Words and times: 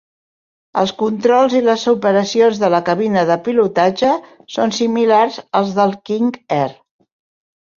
Els 0.83 0.93
controls 1.01 1.55
i 1.59 1.61
les 1.65 1.83
operacions 1.91 2.57
de 2.63 2.71
la 2.75 2.79
cabina 2.89 3.25
de 3.33 3.37
pilotatge 3.49 4.15
són 4.57 4.75
similars 4.79 5.39
als 5.61 5.77
del 5.81 5.95
King 6.11 6.33
Air. 6.61 6.69